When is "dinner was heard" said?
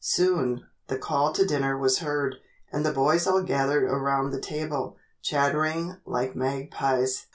1.45-2.37